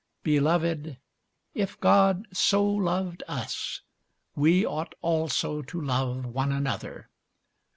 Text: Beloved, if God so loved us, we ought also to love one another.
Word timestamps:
Beloved, 0.23 0.97
if 1.53 1.79
God 1.79 2.27
so 2.33 2.65
loved 2.65 3.21
us, 3.27 3.81
we 4.35 4.65
ought 4.65 4.95
also 5.03 5.61
to 5.61 5.79
love 5.79 6.25
one 6.25 6.51
another. 6.51 7.11